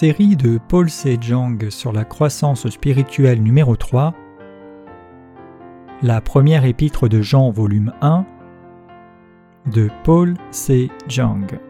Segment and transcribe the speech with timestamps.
[0.00, 4.14] Série de Paul Sejong sur la croissance spirituelle numéro 3
[6.00, 8.24] La première épître de Jean volume 1
[9.66, 11.60] de Paul Sejong.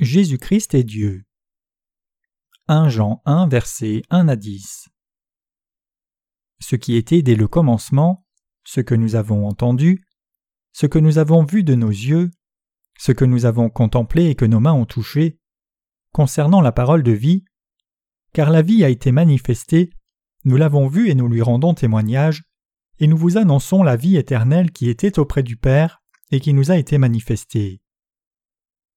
[0.00, 1.24] Jésus-Christ est Dieu.
[2.68, 4.90] 1 Jean 1 versets 1 à 10
[6.70, 8.24] ce qui était dès le commencement,
[8.62, 10.04] ce que nous avons entendu,
[10.72, 12.30] ce que nous avons vu de nos yeux,
[12.96, 15.40] ce que nous avons contemplé et que nos mains ont touché,
[16.12, 17.44] concernant la parole de vie,
[18.32, 19.90] car la vie a été manifestée,
[20.44, 22.44] nous l'avons vue et nous lui rendons témoignage,
[23.00, 26.70] et nous vous annonçons la vie éternelle qui était auprès du Père et qui nous
[26.70, 27.82] a été manifestée.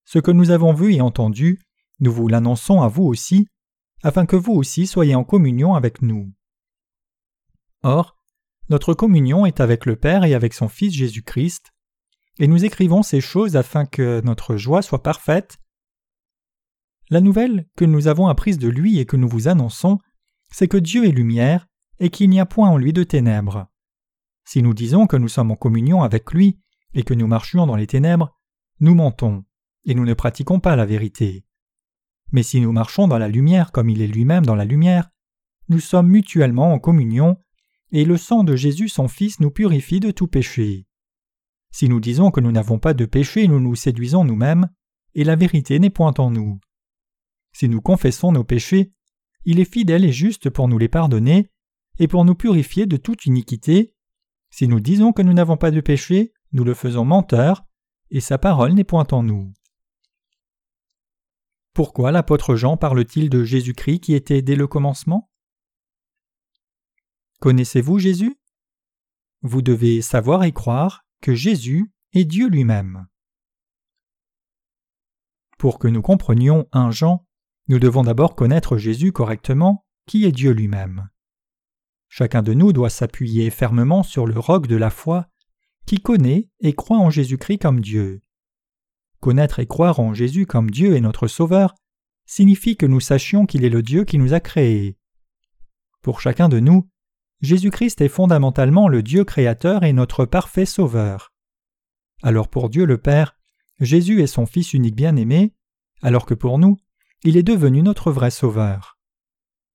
[0.06, 1.60] Ce que nous avons vu et entendu,
[2.00, 3.48] nous vous l'annonçons à vous aussi,
[4.04, 6.32] afin que vous aussi soyez en communion avec nous.
[7.84, 8.18] Or,
[8.70, 11.74] notre communion est avec le Père et avec son Fils Jésus-Christ,
[12.40, 15.58] et nous écrivons ces choses afin que notre joie soit parfaite.
[17.10, 20.00] La nouvelle que nous avons apprise de lui et que nous vous annonçons,
[20.50, 21.68] c'est que Dieu est lumière
[22.00, 23.68] et qu'il n'y a point en lui de ténèbres.
[24.46, 26.60] Si nous disons que nous sommes en communion avec lui
[26.94, 28.38] et que nous marchions dans les ténèbres,
[28.80, 29.46] nous mentons,
[29.86, 31.46] et nous ne pratiquons pas la vérité.
[32.32, 35.10] Mais si nous marchons dans la lumière comme il est lui-même dans la lumière,
[35.70, 37.38] nous sommes mutuellement en communion,
[37.94, 40.88] et le sang de Jésus son Fils nous purifie de tout péché.
[41.72, 44.68] Si nous disons que nous n'avons pas de péché, nous nous séduisons nous-mêmes,
[45.14, 46.60] et la vérité n'est point en nous.
[47.54, 48.92] Si nous confessons nos péchés,
[49.46, 51.52] il est fidèle et juste pour nous les pardonner,
[52.00, 53.94] et pour nous purifier de toute iniquité.
[54.50, 57.64] Si nous disons que nous n'avons pas de péché, nous le faisons menteur,
[58.10, 59.54] et sa parole n'est point en nous.
[61.74, 65.30] Pourquoi l'apôtre Jean parle-t-il de Jésus-Christ qui était dès le commencement?
[67.44, 68.40] Connaissez-vous Jésus?
[69.42, 73.08] Vous devez savoir et croire que Jésus est Dieu lui-même.
[75.58, 77.28] Pour que nous comprenions un Jean,
[77.68, 81.10] nous devons d'abord connaître Jésus correctement, qui est Dieu lui-même.
[82.08, 85.28] Chacun de nous doit s'appuyer fermement sur le roc de la foi,
[85.86, 88.22] qui connaît et croit en Jésus-Christ comme Dieu.
[89.20, 91.76] Connaître et croire en Jésus comme Dieu et notre Sauveur
[92.26, 94.98] signifie que nous sachions qu'il est le Dieu qui nous a créés.
[96.02, 96.90] Pour chacun de nous,
[97.44, 101.34] Jésus-Christ est fondamentalement le Dieu créateur et notre parfait Sauveur.
[102.22, 103.36] Alors pour Dieu le Père,
[103.82, 105.54] Jésus est son Fils unique bien-aimé,
[106.02, 106.78] alors que pour nous,
[107.26, 108.98] il est devenu notre vrai Sauveur.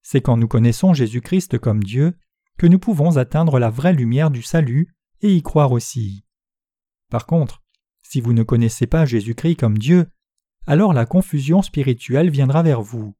[0.00, 2.16] C'est quand nous connaissons Jésus-Christ comme Dieu
[2.56, 6.24] que nous pouvons atteindre la vraie lumière du salut et y croire aussi.
[7.10, 7.62] Par contre,
[8.02, 10.06] si vous ne connaissez pas Jésus-Christ comme Dieu,
[10.66, 13.14] alors la confusion spirituelle viendra vers vous.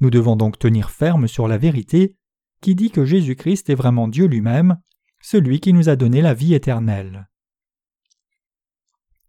[0.00, 2.16] Nous devons donc tenir ferme sur la vérité
[2.60, 4.80] qui dit que Jésus-Christ est vraiment Dieu lui-même,
[5.20, 7.28] celui qui nous a donné la vie éternelle.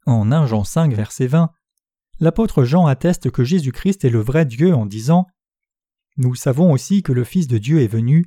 [0.06, 1.52] En 1 Jean 5, verset 20,
[2.20, 5.28] l'apôtre Jean atteste que Jésus-Christ est le vrai Dieu en disant
[6.18, 8.26] Nous savons aussi que le Fils de Dieu est venu,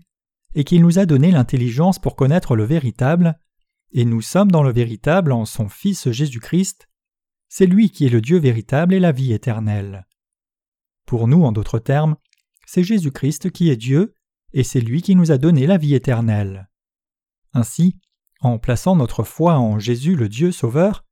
[0.54, 3.38] et qu'il nous a donné l'intelligence pour connaître le véritable,
[3.92, 6.88] et nous sommes dans le véritable en son Fils Jésus-Christ.
[7.48, 10.06] C'est lui qui est le Dieu véritable et la vie éternelle.
[11.06, 12.16] Pour nous, en d'autres termes,
[12.66, 14.14] c'est Jésus-Christ qui est Dieu,
[14.52, 16.68] et c'est lui qui nous a donné la vie éternelle.
[17.52, 17.98] Ainsi,
[18.40, 21.04] en plaçant notre foi en Jésus le Dieu Sauveur,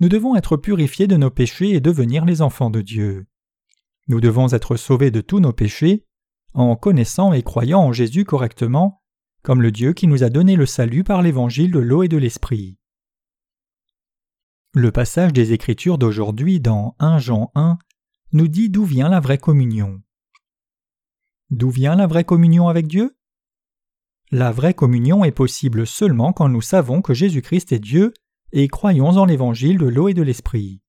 [0.00, 3.26] nous devons être purifiés de nos péchés et devenir les enfants de Dieu.
[4.08, 6.06] Nous devons être sauvés de tous nos péchés
[6.52, 9.02] en connaissant et croyant en Jésus correctement,
[9.42, 12.16] comme le Dieu qui nous a donné le salut par l'évangile de l'eau et de
[12.16, 12.76] l'esprit.
[14.74, 17.78] Le passage des Écritures d'aujourd'hui dans 1 Jean 1
[18.32, 20.00] nous dit d'où vient la vraie communion.
[21.50, 23.16] D'où vient la vraie communion avec Dieu?
[24.30, 28.14] La vraie communion est possible seulement quand nous savons que Jésus-Christ est Dieu
[28.52, 30.80] et croyons en l'évangile de l'eau et de l'esprit.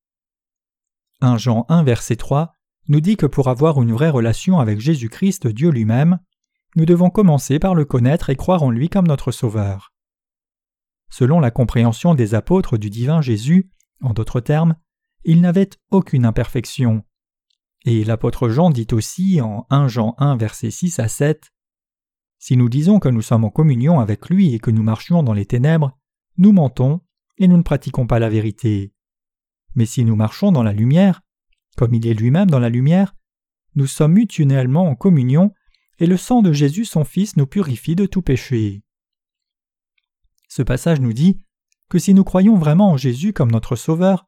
[1.22, 2.54] 1 Jean 1 verset 3
[2.88, 6.20] nous dit que pour avoir une vraie relation avec Jésus-Christ Dieu lui-même,
[6.76, 9.94] nous devons commencer par le connaître et croire en lui comme notre Sauveur.
[11.10, 13.70] Selon la compréhension des apôtres du divin Jésus,
[14.02, 14.76] en d'autres termes,
[15.24, 17.04] il n'avait aucune imperfection.
[17.86, 21.52] Et l'apôtre Jean dit aussi en 1 Jean 1 versets 6 à 7
[22.38, 25.34] Si nous disons que nous sommes en communion avec lui et que nous marchions dans
[25.34, 25.98] les ténèbres,
[26.38, 27.02] nous mentons
[27.38, 28.94] et nous ne pratiquons pas la vérité.
[29.74, 31.22] Mais si nous marchons dans la lumière,
[31.76, 33.16] comme il est lui-même dans la lumière,
[33.76, 35.54] nous sommes mutuellement en communion
[35.98, 38.84] et le sang de Jésus son Fils nous purifie de tout péché.
[40.50, 41.46] Ce passage nous dit
[41.90, 44.28] que si nous croyons vraiment en Jésus comme notre Sauveur,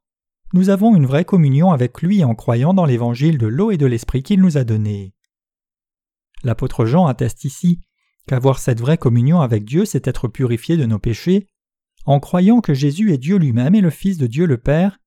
[0.53, 3.87] nous avons une vraie communion avec lui en croyant dans l'évangile de l'eau et de
[3.87, 5.13] l'esprit qu'il nous a donné.
[6.43, 7.81] L'apôtre Jean atteste ici
[8.27, 11.47] qu'avoir cette vraie communion avec Dieu, c'est être purifié de nos péchés,
[12.05, 14.99] en croyant que Jésus est Dieu lui-même et le Fils de Dieu le Père,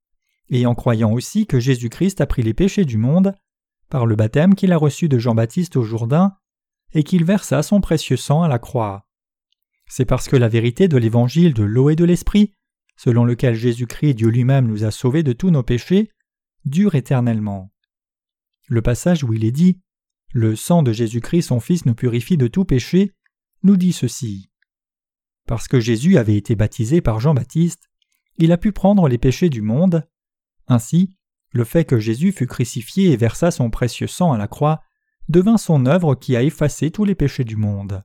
[0.49, 3.35] et en croyant aussi que Jésus-Christ a pris les péchés du monde,
[3.89, 6.37] par le baptême qu'il a reçu de Jean-Baptiste au Jourdain,
[6.93, 9.07] et qu'il versa son précieux sang à la croix.
[9.89, 12.53] C'est parce que la vérité de l'évangile de l'eau et de l'esprit,
[12.97, 16.11] selon lequel Jésus-Christ Dieu lui-même nous a sauvés de tous nos péchés,
[16.65, 17.73] dure éternellement.
[18.69, 19.81] Le passage où il est dit
[20.33, 23.13] Le sang de Jésus-Christ son Fils nous purifie de tout péché
[23.63, 24.51] nous dit ceci.
[25.47, 27.89] Parce que Jésus avait été baptisé par Jean-Baptiste,
[28.39, 30.07] il a pu prendre les péchés du monde.
[30.67, 31.15] Ainsi,
[31.53, 34.81] le fait que Jésus fut crucifié et versa son précieux sang à la croix
[35.29, 38.05] devint son œuvre qui a effacé tous les péchés du monde.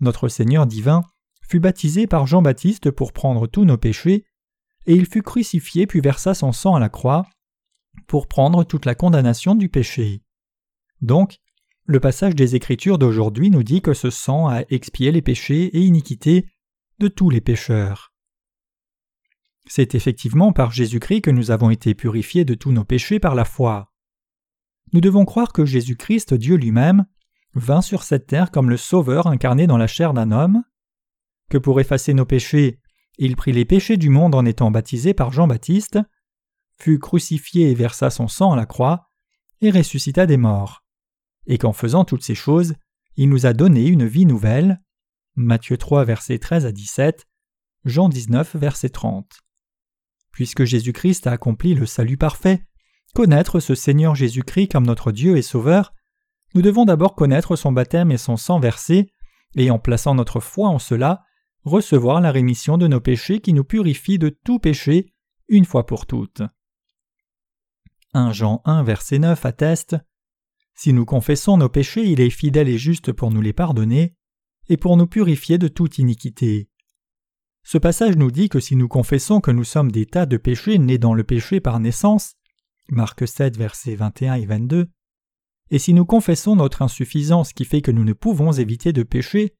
[0.00, 1.02] Notre Seigneur divin
[1.48, 4.24] fut baptisé par Jean-Baptiste pour prendre tous nos péchés,
[4.86, 7.26] et il fut crucifié puis versa son sang à la croix
[8.06, 10.22] pour prendre toute la condamnation du péché.
[11.00, 11.38] Donc,
[11.84, 15.80] le passage des Écritures d'aujourd'hui nous dit que ce sang a expié les péchés et
[15.80, 16.46] iniquités
[16.98, 18.12] de tous les pécheurs.
[19.68, 23.44] C'est effectivement par Jésus-Christ que nous avons été purifiés de tous nos péchés par la
[23.44, 23.92] foi.
[24.92, 27.06] Nous devons croire que Jésus-Christ, Dieu lui-même,
[27.54, 30.62] vint sur cette terre comme le Sauveur incarné dans la chair d'un homme,
[31.50, 32.80] que pour effacer nos péchés,
[33.18, 35.98] il prit les péchés du monde en étant baptisé par Jean-Baptiste,
[36.78, 39.08] fut crucifié et versa son sang à la croix,
[39.60, 40.84] et ressuscita des morts,
[41.46, 42.74] et qu'en faisant toutes ces choses,
[43.16, 44.82] il nous a donné une vie nouvelle.
[45.36, 47.26] Matthieu 3, versets 13 à 17,
[47.84, 49.40] Jean 19, verset 30.
[50.32, 52.62] Puisque Jésus-Christ a accompli le salut parfait,
[53.14, 55.94] connaître ce Seigneur Jésus-Christ comme notre Dieu et Sauveur,
[56.54, 59.10] nous devons d'abord connaître son baptême et son sang versé,
[59.54, 61.22] et en plaçant notre foi en cela,
[61.66, 65.12] recevoir la rémission de nos péchés qui nous purifie de tout péché
[65.48, 66.42] une fois pour toutes.
[68.14, 69.96] 1 Jean 1 verset 9 atteste
[70.74, 74.14] Si nous confessons nos péchés, il est fidèle et juste pour nous les pardonner
[74.68, 76.70] et pour nous purifier de toute iniquité.
[77.64, 80.78] Ce passage nous dit que si nous confessons que nous sommes des tas de péchés
[80.78, 82.34] nés dans le péché par naissance,
[82.88, 84.88] Marc 7 versets 21 et 22,
[85.70, 89.56] et si nous confessons notre insuffisance qui fait que nous ne pouvons éviter de pécher,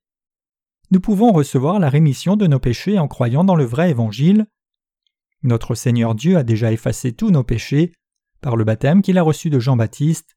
[0.91, 4.47] nous pouvons recevoir la rémission de nos péchés en croyant dans le vrai évangile.
[5.43, 7.93] Notre Seigneur Dieu a déjà effacé tous nos péchés
[8.41, 10.37] par le baptême qu'il a reçu de Jean-Baptiste,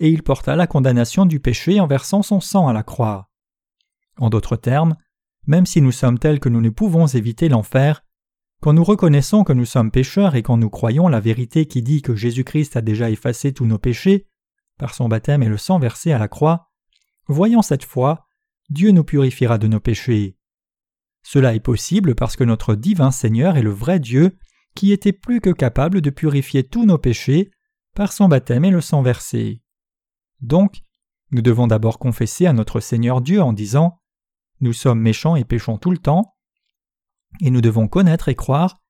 [0.00, 3.30] et il porta la condamnation du péché en versant son sang à la croix.
[4.18, 4.96] En d'autres termes,
[5.46, 8.04] même si nous sommes tels que nous ne pouvons éviter l'enfer,
[8.60, 12.02] quand nous reconnaissons que nous sommes pécheurs et quand nous croyons la vérité qui dit
[12.02, 14.26] que Jésus-Christ a déjà effacé tous nos péchés,
[14.78, 16.70] par son baptême et le sang versé à la croix,
[17.26, 18.27] voyant cette foi,
[18.70, 20.36] Dieu nous purifiera de nos péchés.
[21.22, 24.36] Cela est possible parce que notre divin Seigneur est le vrai Dieu
[24.74, 27.50] qui était plus que capable de purifier tous nos péchés
[27.94, 29.62] par son baptême et le sang versé.
[30.40, 30.82] Donc,
[31.30, 34.00] nous devons d'abord confesser à notre Seigneur Dieu en disant
[34.60, 36.36] Nous sommes méchants et péchons tout le temps,
[37.40, 38.80] et nous devons connaître et croire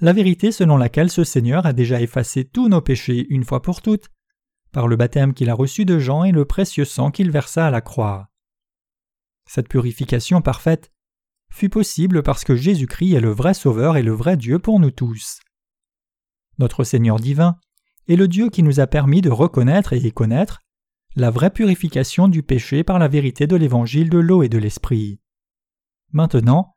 [0.00, 3.80] la vérité selon laquelle ce Seigneur a déjà effacé tous nos péchés une fois pour
[3.80, 4.10] toutes,
[4.72, 7.70] par le baptême qu'il a reçu de Jean et le précieux sang qu'il versa à
[7.70, 8.30] la croix.
[9.46, 10.90] Cette purification parfaite
[11.50, 14.90] fut possible parce que Jésus-Christ est le vrai Sauveur et le vrai Dieu pour nous
[14.90, 15.40] tous.
[16.58, 17.58] Notre Seigneur divin
[18.08, 20.60] est le Dieu qui nous a permis de reconnaître et connaître
[21.16, 25.20] la vraie purification du péché par la vérité de l'évangile de l'eau et de l'esprit.
[26.12, 26.74] Maintenant,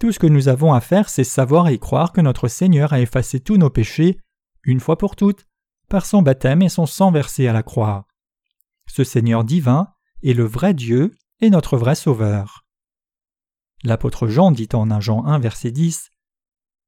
[0.00, 3.00] tout ce que nous avons à faire, c'est savoir et croire que notre Seigneur a
[3.00, 4.18] effacé tous nos péchés,
[4.64, 5.46] une fois pour toutes,
[5.88, 8.06] par son baptême et son sang versé à la croix.
[8.86, 9.88] Ce Seigneur divin
[10.22, 12.64] est le vrai Dieu et notre vrai Sauveur.
[13.82, 16.10] L'apôtre Jean dit en 1 Jean 1 verset 10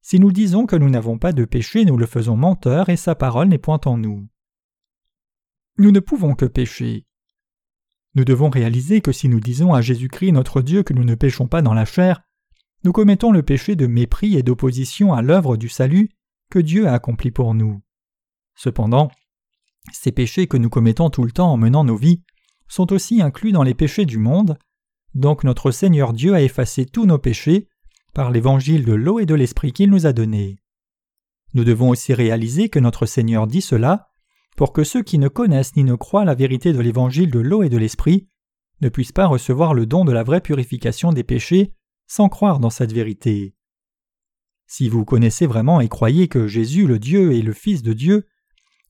[0.01, 3.15] Si nous disons que nous n'avons pas de péché, nous le faisons menteur et sa
[3.15, 4.27] parole n'est point en nous.
[5.77, 7.05] Nous ne pouvons que pécher.
[8.15, 11.47] Nous devons réaliser que si nous disons à Jésus-Christ notre Dieu que nous ne péchons
[11.47, 12.23] pas dans la chair,
[12.83, 16.09] nous commettons le péché de mépris et d'opposition à l'œuvre du salut
[16.49, 17.83] que Dieu a accompli pour nous.
[18.55, 19.11] Cependant,
[19.91, 22.23] ces péchés que nous commettons tout le temps en menant nos vies
[22.67, 24.57] sont aussi inclus dans les péchés du monde,
[25.13, 27.67] donc notre Seigneur Dieu a effacé tous nos péchés
[28.13, 30.59] par l'évangile de l'eau et de l'esprit qu'il nous a donné.
[31.53, 34.09] Nous devons aussi réaliser que notre Seigneur dit cela
[34.55, 37.63] pour que ceux qui ne connaissent ni ne croient la vérité de l'évangile de l'eau
[37.63, 38.27] et de l'esprit
[38.81, 41.73] ne puissent pas recevoir le don de la vraie purification des péchés
[42.07, 43.55] sans croire dans cette vérité.
[44.65, 48.25] Si vous connaissez vraiment et croyez que Jésus le Dieu est le Fils de Dieu,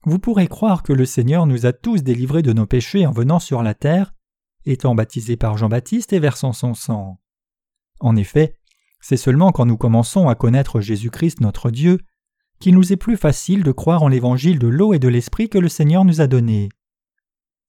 [0.04, 3.38] vous pourrez croire que le Seigneur nous a tous délivrés de nos péchés en venant
[3.38, 4.14] sur la terre,
[4.64, 7.20] étant baptisé par Jean-Baptiste et versant son sang.
[8.00, 8.56] En effet,
[9.00, 11.98] c'est seulement quand nous commençons à connaître Jésus-Christ notre Dieu
[12.60, 15.58] qu'il nous est plus facile de croire en l'évangile de l'eau et de l'esprit que
[15.58, 16.68] le Seigneur nous a donné.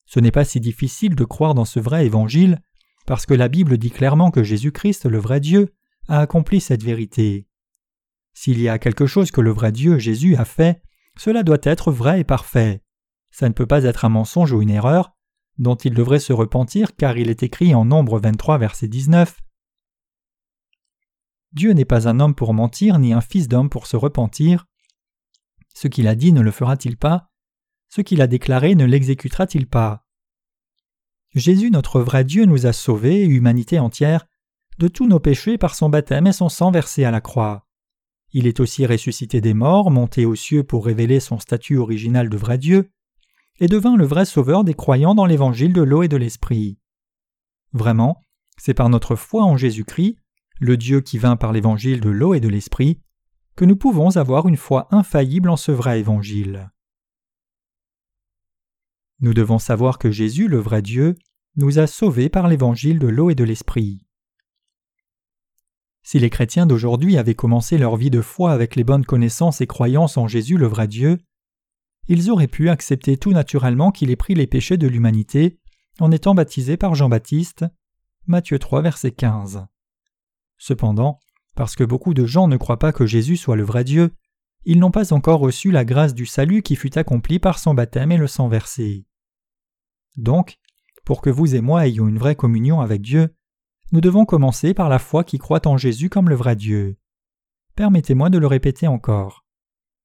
[0.06, 2.60] Ce n'est pas si difficile de croire dans ce vrai évangile
[3.06, 5.74] parce que la Bible dit clairement que Jésus-Christ, le vrai Dieu,
[6.08, 7.48] a accompli cette vérité.
[8.34, 10.82] S'il y a quelque chose que le vrai Dieu, Jésus, a fait,
[11.20, 12.82] cela doit être vrai et parfait.
[13.30, 15.12] Ça ne peut pas être un mensonge ou une erreur,
[15.58, 19.38] dont il devrait se repentir car il est écrit en Nombre 23 verset 19
[21.52, 24.66] Dieu n'est pas un homme pour mentir ni un fils d'homme pour se repentir.
[25.76, 27.30] Ce qu'il a dit ne le fera-t-il pas?
[27.90, 30.06] Ce qu'il a déclaré ne l'exécutera-t-il pas?
[31.36, 34.26] Jésus notre vrai Dieu nous a sauvés, humanité entière,
[34.78, 37.69] de tous nos péchés par son baptême et son sang versé à la croix.
[38.32, 42.38] Il est aussi ressuscité des morts, monté aux cieux pour révéler son statut original de
[42.38, 42.92] vrai Dieu,
[43.60, 46.78] et devint le vrai sauveur des croyants dans l'évangile de l'eau et de l'esprit.
[47.74, 48.24] Vraiment,
[48.58, 50.18] c'est par notre foi en Jésus-Christ,
[50.60, 53.02] le Dieu qui vint par l'évangile de l'eau et de l'esprit,
[53.56, 56.72] que nous pouvons avoir une foi infaillible en ce vrai évangile.
[59.22, 61.16] Nous devons savoir que Jésus, le vrai Dieu,
[61.56, 64.06] nous a sauvés par l'évangile de l'eau et de l'esprit.
[66.10, 69.68] Si les chrétiens d'aujourd'hui avaient commencé leur vie de foi avec les bonnes connaissances et
[69.68, 71.20] croyances en Jésus le vrai Dieu,
[72.08, 75.60] ils auraient pu accepter tout naturellement qu'il ait pris les péchés de l'humanité
[76.00, 77.64] en étant baptisé par Jean-Baptiste.
[78.26, 79.68] Matthieu 3, verset 15.
[80.58, 81.20] Cependant,
[81.56, 84.10] parce que beaucoup de gens ne croient pas que Jésus soit le vrai Dieu,
[84.66, 88.12] ils n'ont pas encore reçu la grâce du salut qui fut accomplie par son baptême
[88.12, 89.06] et le sang versé.
[90.18, 90.58] Donc,
[91.06, 93.36] pour que vous et moi ayons une vraie communion avec Dieu,
[93.92, 96.98] nous devons commencer par la foi qui croit en Jésus comme le vrai Dieu.
[97.76, 99.46] Permettez-moi de le répéter encore.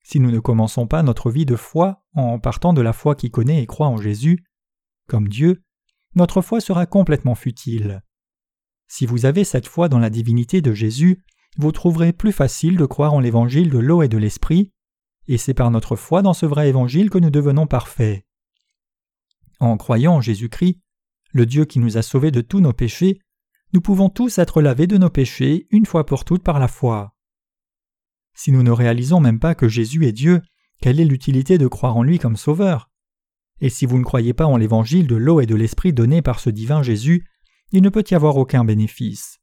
[0.02, 3.30] Si nous ne commençons pas notre vie de foi en partant de la foi qui
[3.30, 4.44] connaît et croit en Jésus,
[5.08, 5.62] comme Dieu,
[6.14, 8.02] notre foi sera complètement futile.
[8.86, 11.24] Si vous avez cette foi dans la divinité de Jésus,
[11.56, 14.72] vous trouverez plus facile de croire en l'évangile de l'eau et de l'esprit,
[15.26, 18.24] et c'est par notre foi dans ce vrai évangile que nous devenons parfaits.
[19.60, 20.80] En croyant en Jésus-Christ,
[21.32, 23.20] le Dieu qui nous a sauvés de tous nos péchés,
[23.74, 27.16] nous pouvons tous être lavés de nos péchés une fois pour toutes par la foi.
[28.32, 30.40] Si nous ne réalisons même pas que Jésus est Dieu,
[30.80, 32.88] quelle est l'utilité de croire en lui comme Sauveur?
[33.60, 36.38] Et si vous ne croyez pas en l'évangile de l'eau et de l'esprit donné par
[36.38, 37.26] ce divin Jésus,
[37.72, 39.40] il ne peut y avoir aucun bénéfice.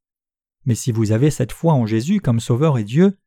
[0.65, 3.17] Mais si vous avez cette foi en Jésus comme Sauveur et Dieu,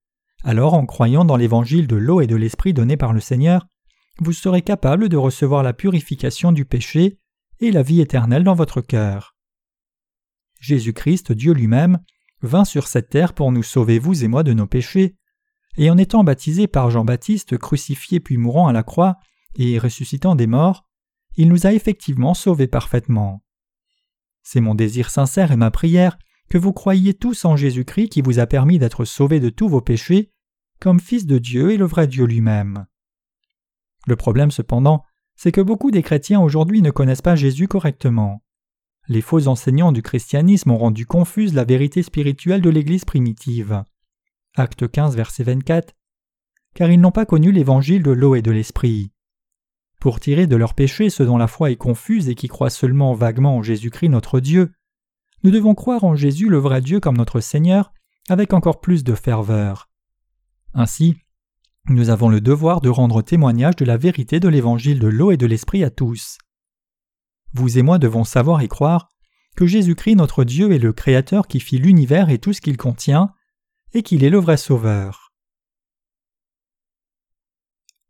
[0.43, 3.67] alors en croyant dans l'évangile de l'eau et de l'esprit donné par le Seigneur,
[4.21, 7.19] vous serez capable de recevoir la purification du péché
[7.61, 9.34] et la vie éternelle dans votre cœur.
[10.65, 11.99] Jésus-Christ, Dieu lui-même,
[12.41, 15.17] vint sur cette terre pour nous sauver vous et moi de nos péchés,
[15.77, 19.17] et en étant baptisé par Jean-Baptiste, crucifié puis mourant à la croix,
[19.57, 20.87] et ressuscitant des morts,
[21.37, 23.43] il nous a effectivement sauvés parfaitement.
[24.43, 26.19] C'est mon désir sincère et ma prière
[26.49, 29.81] que vous croyiez tous en Jésus-Christ qui vous a permis d'être sauvés de tous vos
[29.83, 30.31] péchés,
[30.81, 32.87] comme Fils de Dieu et le vrai Dieu lui-même.
[34.07, 35.03] Le problème cependant,
[35.37, 38.44] c'est que beaucoup des chrétiens aujourd'hui ne connaissent pas Jésus correctement.
[39.07, 43.83] Les faux enseignants du christianisme ont rendu confuse la vérité spirituelle de l'Église primitive.
[44.57, 45.95] Acte 15, verset 24,
[46.75, 49.11] car ils n'ont pas connu l'évangile de l'eau et de l'esprit.
[50.01, 53.15] Pour tirer de leurs péchés ceux dont la foi est confuse et qui croient seulement
[53.15, 54.73] vaguement en Jésus-Christ notre Dieu,
[55.43, 57.93] nous devons croire en Jésus le vrai Dieu comme notre Seigneur
[58.31, 59.91] avec encore plus de ferveur.
[60.73, 61.17] Ainsi,
[61.91, 65.37] nous avons le devoir de rendre témoignage de la vérité de l'évangile de l'eau et
[65.37, 66.39] de l'esprit à tous.
[67.55, 69.09] Vous et moi devons savoir et croire
[69.57, 73.33] que Jésus-Christ notre Dieu est le Créateur qui fit l'univers et tout ce qu'il contient,
[73.93, 75.33] et qu'il est le vrai Sauveur.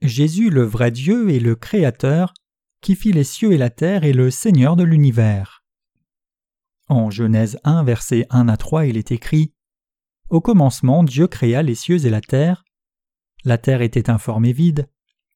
[0.00, 2.32] Jésus le vrai Dieu est le Créateur,
[2.80, 5.64] qui fit les cieux et la terre et le Seigneur de l'univers.
[6.88, 9.52] En Genèse 1, versets 1 à 3, il est écrit
[10.30, 12.64] Au commencement, Dieu créa les cieux et la terre.
[13.44, 14.88] La terre était informée vide,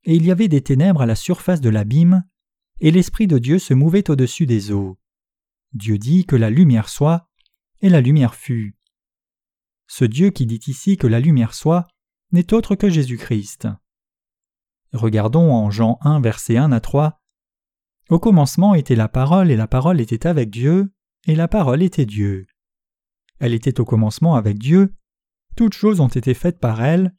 [0.04, 2.24] et il y avait des ténèbres à la surface de l'abîme,
[2.80, 4.98] et l'Esprit de Dieu se mouvait au-dessus des eaux.
[5.72, 7.28] Dieu dit que la lumière soit,
[7.80, 8.76] et la lumière fut.
[9.86, 11.86] Ce Dieu qui dit ici que la lumière soit
[12.32, 13.68] n'est autre que Jésus-Christ.
[14.92, 17.20] Regardons en Jean 1 versets 1 à 3.
[18.10, 20.92] Au commencement était la parole et la parole était avec Dieu
[21.26, 22.46] et la parole était Dieu.
[23.38, 24.94] Elle était au commencement avec Dieu,
[25.56, 27.14] toutes choses ont été faites par elle,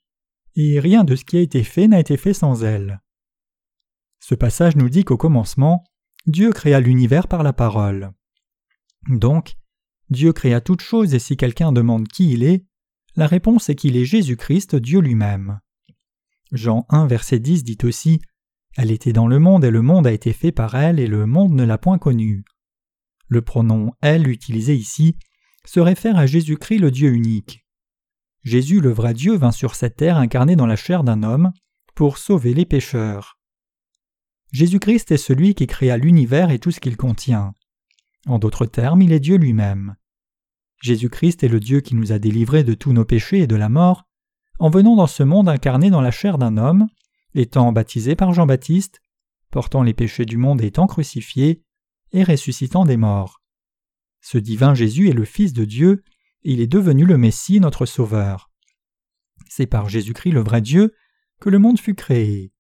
[0.55, 3.01] et rien de ce qui a été fait n'a été fait sans elle.
[4.19, 5.83] Ce passage nous dit qu'au commencement,
[6.25, 8.11] Dieu créa l'univers par la parole.
[9.07, 9.55] Donc,
[10.09, 12.65] Dieu créa toutes choses et si quelqu'un demande qui il est,
[13.15, 15.59] la réponse est qu'il est Jésus-Christ, Dieu lui-même.
[16.51, 18.21] Jean 1 verset 10 dit aussi
[18.75, 21.25] Elle était dans le monde et le monde a été fait par elle et le
[21.25, 22.43] monde ne l'a point connue.
[23.27, 25.17] Le pronom elle utilisé ici
[25.65, 27.65] se réfère à Jésus-Christ le Dieu unique.
[28.43, 31.51] Jésus le vrai Dieu vint sur cette terre incarné dans la chair d'un homme
[31.93, 33.38] pour sauver les pécheurs.
[34.51, 37.53] Jésus-Christ est celui qui créa l'univers et tout ce qu'il contient.
[38.25, 39.95] En d'autres termes, il est Dieu lui-même.
[40.81, 43.69] Jésus-Christ est le Dieu qui nous a délivrés de tous nos péchés et de la
[43.69, 44.07] mort,
[44.59, 46.87] en venant dans ce monde incarné dans la chair d'un homme,
[47.35, 49.01] étant baptisé par Jean-Baptiste,
[49.51, 51.63] portant les péchés du monde étant crucifié,
[52.11, 53.41] et ressuscitant des morts.
[54.21, 56.03] Ce divin Jésus est le Fils de Dieu,
[56.43, 58.49] et il est devenu le Messie, notre Sauveur.
[59.47, 60.95] C'est par Jésus-Christ le vrai Dieu
[61.39, 62.51] que le monde fut créé.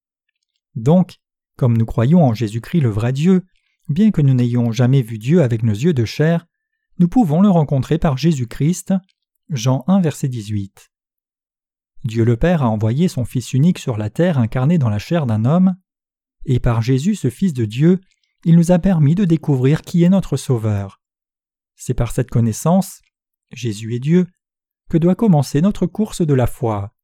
[0.75, 1.19] Donc,
[1.59, 3.43] comme nous croyons en Jésus-Christ le vrai Dieu,
[3.89, 6.47] bien que nous n'ayons jamais vu Dieu avec nos yeux de chair,
[6.99, 8.93] nous pouvons le rencontrer par Jésus-Christ.
[9.49, 10.89] Jean 1 verset 18.
[12.05, 15.25] Dieu le Père a envoyé son Fils unique sur la terre incarné dans la chair
[15.25, 15.75] d'un homme,
[16.45, 17.99] et par Jésus ce Fils de Dieu,
[18.45, 21.01] il nous a permis de découvrir qui est notre Sauveur.
[21.75, 23.01] C'est par cette connaissance,
[23.51, 24.27] Jésus est Dieu,
[24.89, 26.95] que doit commencer notre course de la foi.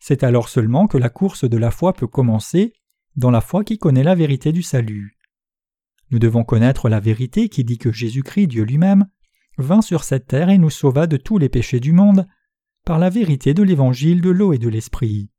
[0.00, 2.72] C'est alors seulement que la course de la foi peut commencer,
[3.16, 5.16] dans la foi qui connaît la vérité du salut.
[6.10, 9.06] Nous devons connaître la vérité qui dit que Jésus-Christ, Dieu lui-même,
[9.58, 12.26] vint sur cette terre et nous sauva de tous les péchés du monde,
[12.84, 15.30] par la vérité de l'évangile de l'eau et de l'esprit.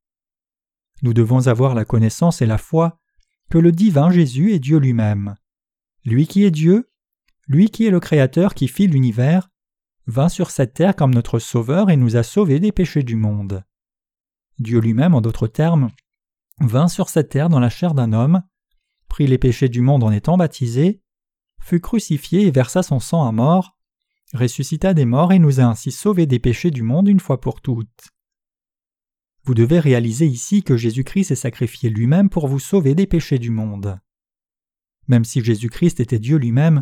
[1.03, 2.99] Nous devons avoir la connaissance et la foi
[3.49, 5.35] que le divin Jésus est Dieu lui-même.
[6.03, 6.89] Lui qui est Dieu,
[7.47, 9.49] lui qui est le Créateur qui fit l'univers,
[10.07, 13.63] vint sur cette terre comme notre Sauveur et nous a sauvés des péchés du monde.
[14.59, 15.91] Dieu lui-même, en d'autres termes,
[16.59, 18.41] vint sur cette terre dans la chair d'un homme,
[19.07, 21.01] prit les péchés du monde en étant baptisé,
[21.61, 23.77] fut crucifié et versa son sang à mort,
[24.33, 27.61] ressuscita des morts et nous a ainsi sauvés des péchés du monde une fois pour
[27.61, 28.09] toutes.
[29.43, 33.49] Vous devez réaliser ici que Jésus-Christ s'est sacrifié lui-même pour vous sauver des péchés du
[33.49, 33.97] monde.
[35.07, 36.81] Même si Jésus-Christ était Dieu lui-même,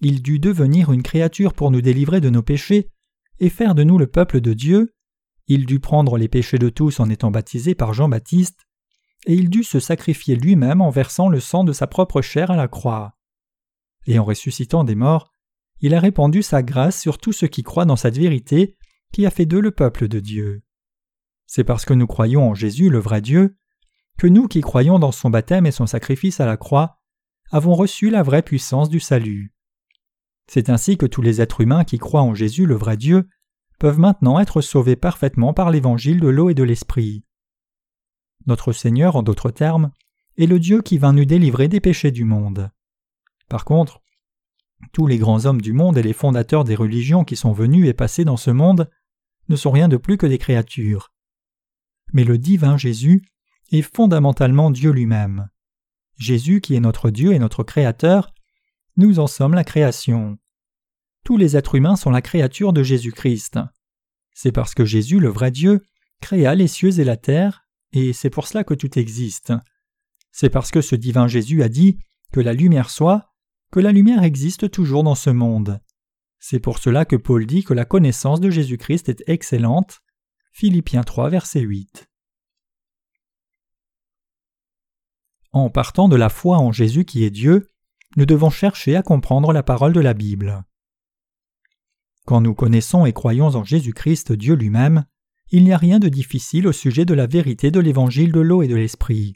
[0.00, 2.90] il dut devenir une créature pour nous délivrer de nos péchés
[3.38, 4.94] et faire de nous le peuple de Dieu,
[5.46, 8.65] il dut prendre les péchés de tous en étant baptisé par Jean-Baptiste,
[9.26, 12.56] et il dut se sacrifier lui-même en versant le sang de sa propre chair à
[12.56, 13.16] la croix.
[14.06, 15.32] Et en ressuscitant des morts,
[15.80, 18.76] il a répandu sa grâce sur tous ceux qui croient dans cette vérité
[19.12, 20.62] qui a fait d'eux le peuple de Dieu.
[21.46, 23.56] C'est parce que nous croyons en Jésus, le vrai Dieu,
[24.16, 26.98] que nous qui croyons dans son baptême et son sacrifice à la croix,
[27.50, 29.52] avons reçu la vraie puissance du salut.
[30.48, 33.28] C'est ainsi que tous les êtres humains qui croient en Jésus, le vrai Dieu,
[33.78, 37.25] peuvent maintenant être sauvés parfaitement par l'évangile de l'eau et de l'esprit.
[38.46, 39.90] Notre Seigneur, en d'autres termes,
[40.38, 42.70] est le Dieu qui vint nous délivrer des péchés du monde.
[43.48, 44.00] Par contre,
[44.92, 47.94] tous les grands hommes du monde et les fondateurs des religions qui sont venus et
[47.94, 48.90] passés dans ce monde
[49.48, 51.12] ne sont rien de plus que des créatures.
[52.12, 53.22] Mais le divin Jésus
[53.72, 55.48] est fondamentalement Dieu lui-même.
[56.16, 58.32] Jésus, qui est notre Dieu et notre Créateur,
[58.96, 60.38] nous en sommes la création.
[61.24, 63.58] Tous les êtres humains sont la créature de Jésus-Christ.
[64.32, 65.82] C'est parce que Jésus, le vrai Dieu,
[66.20, 69.52] créa les cieux et la terre, et c'est pour cela que tout existe.
[70.32, 71.98] C'est parce que ce divin Jésus a dit
[72.32, 73.32] que la lumière soit,
[73.72, 75.80] que la lumière existe toujours dans ce monde.
[76.38, 80.00] C'est pour cela que Paul dit que la connaissance de Jésus-Christ est excellente.
[80.52, 82.06] Philippiens 3, verset 8.
[85.52, 87.68] En partant de la foi en Jésus qui est Dieu,
[88.16, 90.64] nous devons chercher à comprendre la parole de la Bible.
[92.26, 95.06] Quand nous connaissons et croyons en Jésus-Christ Dieu lui-même,
[95.50, 98.62] il n'y a rien de difficile au sujet de la vérité de l'évangile de l'eau
[98.62, 99.34] et de l'esprit.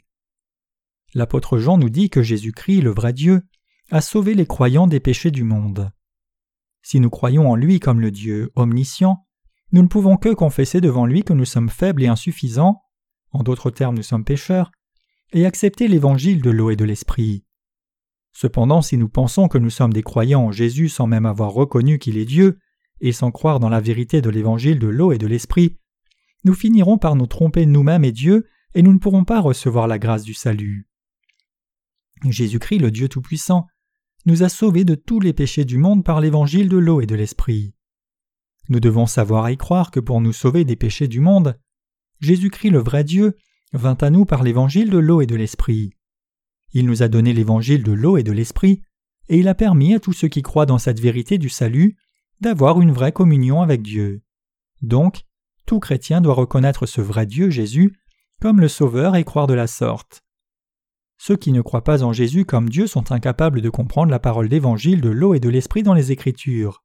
[1.13, 3.41] L'apôtre Jean nous dit que Jésus-Christ, le vrai Dieu,
[3.91, 5.91] a sauvé les croyants des péchés du monde.
[6.81, 9.25] Si nous croyons en lui comme le Dieu omniscient,
[9.71, 12.81] nous ne pouvons que confesser devant lui que nous sommes faibles et insuffisants,
[13.31, 14.71] en d'autres termes nous sommes pécheurs,
[15.33, 17.45] et accepter l'évangile de l'eau et de l'esprit.
[18.33, 21.99] Cependant, si nous pensons que nous sommes des croyants en Jésus sans même avoir reconnu
[21.99, 22.59] qu'il est Dieu,
[22.99, 25.77] et sans croire dans la vérité de l'évangile de l'eau et de l'esprit,
[26.43, 29.99] nous finirons par nous tromper nous-mêmes et Dieu, et nous ne pourrons pas recevoir la
[29.99, 30.87] grâce du salut.
[32.23, 33.67] Jésus-Christ, le Dieu Tout-Puissant,
[34.25, 37.15] nous a sauvés de tous les péchés du monde par l'évangile de l'eau et de
[37.15, 37.73] l'esprit.
[38.69, 41.59] Nous devons savoir et croire que pour nous sauver des péchés du monde,
[42.19, 43.35] Jésus-Christ, le vrai Dieu,
[43.73, 45.91] vint à nous par l'évangile de l'eau et de l'esprit.
[46.73, 48.81] Il nous a donné l'évangile de l'eau et de l'esprit,
[49.27, 51.97] et il a permis à tous ceux qui croient dans cette vérité du salut
[52.39, 54.21] d'avoir une vraie communion avec Dieu.
[54.81, 55.23] Donc,
[55.71, 57.95] tout chrétien doit reconnaître ce vrai Dieu Jésus
[58.41, 60.21] comme le Sauveur et croire de la sorte.
[61.17, 64.49] Ceux qui ne croient pas en Jésus comme Dieu sont incapables de comprendre la parole
[64.49, 66.83] d'évangile de l'eau et de l'esprit dans les Écritures.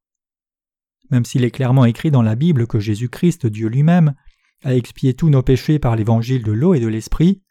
[1.10, 4.14] Même s'il est clairement écrit dans la Bible que Jésus-Christ, Dieu lui-même,
[4.62, 7.42] a expié tous nos péchés par l'évangile de l'eau et de l'esprit,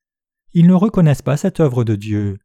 [0.53, 2.37] ils ne reconnaissent pas cette œuvre de Dieu.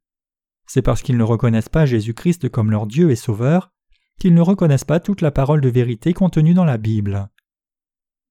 [0.67, 3.71] C'est parce qu'ils ne reconnaissent pas Jésus-Christ comme leur Dieu et Sauveur
[4.19, 7.31] qu'ils ne reconnaissent pas toute la parole de vérité contenue dans la Bible.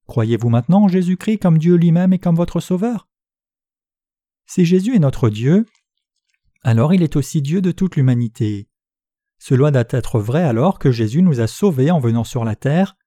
[0.10, 3.08] Croyez-vous maintenant en Jésus-Christ comme Dieu lui-même et comme votre Sauveur?
[4.48, 5.68] Si Jésus est notre Dieu,
[6.64, 8.68] alors il est aussi Dieu de toute l'humanité.
[9.38, 12.98] Cela doit être vrai alors que Jésus nous a sauvés en venant sur la terre,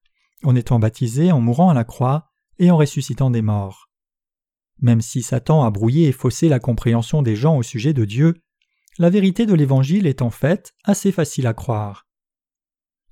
[0.45, 3.89] en étant baptisé, en mourant à la croix et en ressuscitant des morts.
[4.79, 8.41] Même si Satan a brouillé et faussé la compréhension des gens au sujet de Dieu,
[8.97, 12.07] la vérité de l'Évangile est en fait assez facile à croire.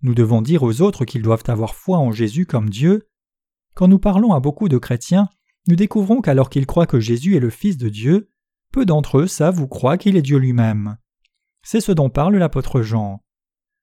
[0.01, 3.09] Nous devons dire aux autres qu'ils doivent avoir foi en Jésus comme Dieu.
[3.73, 5.29] Quand nous parlons à beaucoup de chrétiens,
[5.67, 8.31] nous découvrons qu'alors qu'ils croient que Jésus est le Fils de Dieu,
[8.71, 10.97] peu d'entre eux savent ou croient qu'il est Dieu lui-même.
[11.63, 13.21] C'est ce dont parle l'apôtre Jean.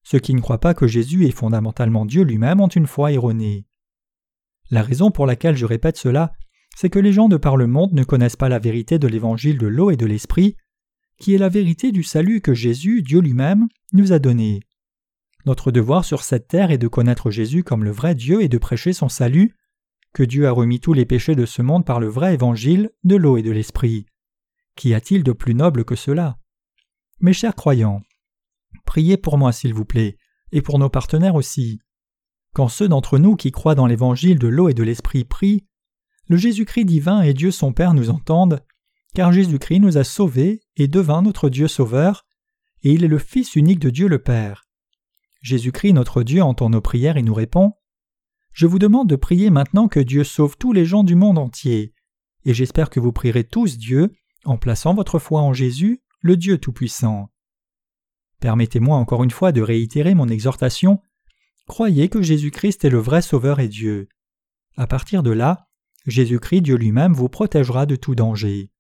[0.03, 3.67] Ceux qui ne croient pas que Jésus est fondamentalement Dieu lui-même ont une foi erronée.
[4.71, 6.33] La raison pour laquelle je répète cela,
[6.77, 9.59] c'est que les gens de par le monde ne connaissent pas la vérité de l'évangile
[9.59, 10.57] de l'eau et de l'esprit,
[11.19, 14.61] qui est la vérité du salut que Jésus, Dieu lui-même, nous a donné.
[15.47, 18.59] Notre devoir sur cette terre est de connaître Jésus comme le vrai Dieu et de
[18.59, 19.55] prêcher son salut,
[20.13, 23.17] que Dieu a remis tous les péchés de ce monde par le vrai évangile de
[23.17, 24.07] l'eau et de l'esprit.
[24.75, 26.39] Qu'y a-t-il de plus noble que cela?
[27.21, 28.03] Mes chers croyants,
[28.85, 30.17] priez pour moi s'il vous plaît,
[30.53, 31.81] et pour nos partenaires aussi.
[32.55, 35.67] Quand ceux d'entre nous qui croient dans l'évangile de l'eau et de l'esprit prient,
[36.27, 38.65] le Jésus-Christ divin et Dieu son Père nous entendent,
[39.15, 42.27] car Jésus-Christ nous a sauvés et devint notre Dieu sauveur,
[42.83, 44.69] et il est le Fils unique de Dieu le Père.
[45.43, 47.75] Jésus-Christ notre Dieu entend nos prières et nous répond
[48.59, 51.95] Je vous demande de prier maintenant que Dieu sauve tous les gens du monde entier,
[52.45, 54.13] et j'espère que vous prierez tous Dieu
[54.45, 57.31] en plaçant votre foi en Jésus, le Dieu Tout-Puissant.
[58.41, 61.01] Permettez-moi encore une fois de réitérer mon exhortation.
[61.69, 64.09] Croyez que Jésus-Christ est le vrai Sauveur et Dieu.
[64.77, 65.69] À partir de là,
[66.07, 68.73] Jésus-Christ Dieu lui-même vous protégera de tout danger.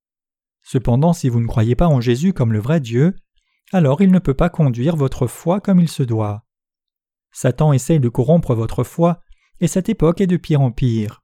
[0.64, 3.14] Cependant, si vous ne croyez pas en Jésus comme le vrai Dieu,
[3.72, 6.44] alors il ne peut pas conduire votre foi comme il se doit.
[7.30, 9.22] Satan essaye de corrompre votre foi,
[9.60, 11.22] et cette époque est de pire en pire.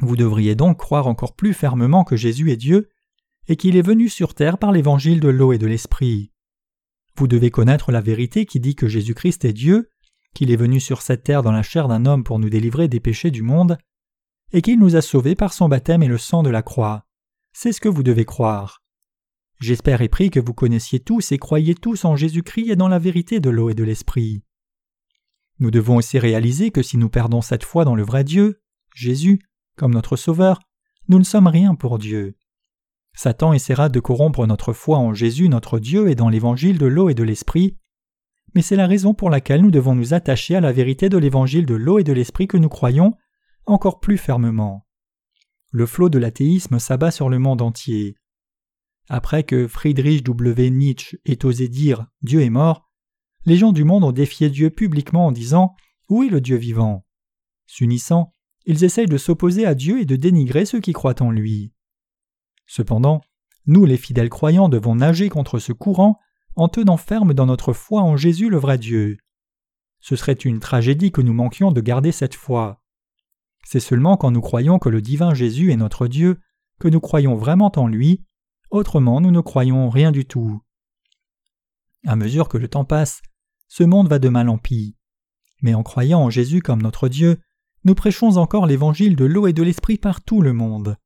[0.00, 2.88] Vous devriez donc croire encore plus fermement que Jésus est Dieu,
[3.48, 6.32] et qu'il est venu sur terre par l'évangile de l'eau et de l'esprit.
[7.16, 9.90] Vous devez connaître la vérité qui dit que Jésus-Christ est Dieu,
[10.34, 13.00] qu'il est venu sur cette terre dans la chair d'un homme pour nous délivrer des
[13.00, 13.78] péchés du monde,
[14.52, 17.04] et qu'il nous a sauvés par son baptême et le sang de la croix.
[17.52, 18.82] C'est ce que vous devez croire.
[19.60, 22.98] J'espère et prie que vous connaissiez tous et croyez tous en Jésus-Christ et dans la
[22.98, 24.42] vérité de l'eau et de l'esprit.
[25.58, 28.62] Nous devons aussi réaliser que si nous perdons cette foi dans le vrai Dieu,
[28.94, 29.40] Jésus,
[29.76, 30.60] comme notre Sauveur,
[31.08, 32.36] nous ne sommes rien pour Dieu.
[33.14, 37.08] Satan essaiera de corrompre notre foi en Jésus notre Dieu et dans l'évangile de l'eau
[37.08, 37.76] et de l'esprit,
[38.54, 41.66] mais c'est la raison pour laquelle nous devons nous attacher à la vérité de l'évangile
[41.66, 43.14] de l'eau et de l'esprit que nous croyons
[43.66, 44.86] encore plus fermement.
[45.70, 48.16] Le flot de l'athéisme s'abat sur le monde entier.
[49.08, 50.70] Après que Friedrich W.
[50.70, 52.90] Nietzsche ait osé dire Dieu est mort,
[53.44, 55.74] les gens du monde ont défié Dieu publiquement en disant
[56.08, 57.04] Où est le Dieu vivant?
[57.66, 58.34] S'unissant,
[58.66, 61.72] ils essayent de s'opposer à Dieu et de dénigrer ceux qui croient en lui.
[62.66, 63.20] Cependant,
[63.66, 66.18] nous les fidèles croyants devons nager contre ce courant
[66.54, 69.18] en tenant ferme dans notre foi en Jésus le vrai Dieu.
[70.00, 72.82] Ce serait une tragédie que nous manquions de garder cette foi.
[73.64, 76.40] C'est seulement quand nous croyons que le divin Jésus est notre Dieu
[76.80, 78.24] que nous croyons vraiment en lui,
[78.70, 80.60] autrement nous ne croyons rien du tout.
[82.04, 83.22] À mesure que le temps passe,
[83.74, 84.98] ce monde va de mal en pis.
[85.62, 87.38] Mais en croyant en Jésus comme notre Dieu,
[87.84, 90.98] nous prêchons encore l'évangile de l'eau et de l'esprit par tout le monde.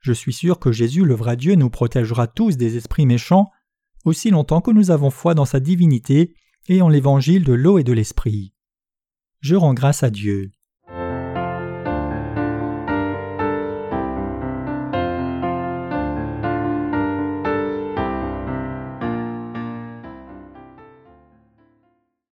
[0.00, 3.52] Je suis sûr que Jésus le vrai Dieu nous protégera tous des esprits méchants,
[4.04, 6.34] aussi longtemps que nous avons foi dans sa divinité
[6.66, 8.52] et en l'évangile de l'eau et de l'esprit.
[9.38, 10.50] Je rends grâce à Dieu.